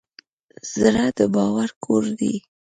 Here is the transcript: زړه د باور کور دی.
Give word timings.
زړه 0.73 1.05
د 1.17 1.19
باور 1.35 1.69
کور 1.83 2.03
دی. 2.19 2.35